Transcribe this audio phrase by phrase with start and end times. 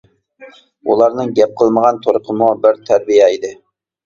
[0.93, 3.55] ئۇلارنىڭ گەپ قىلمىغان تۇرقىمۇ بىر تەربىيە ئىدى.